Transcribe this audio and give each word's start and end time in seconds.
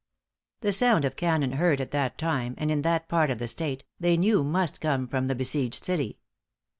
The 0.61 0.71
sound 0.71 1.05
of 1.05 1.15
cannon 1.15 1.51
heard 1.51 1.79
at 1.79 1.91
that 1.91 2.17
time, 2.17 2.55
and 2.57 2.71
in 2.71 2.81
that 2.81 3.07
part 3.07 3.29
of 3.29 3.37
the 3.37 3.47
State, 3.47 3.83
they 3.99 4.17
knew 4.17 4.43
must 4.43 4.81
come 4.81 5.07
from 5.07 5.27
the 5.27 5.35
besieged 5.35 5.83
city. 5.83 6.17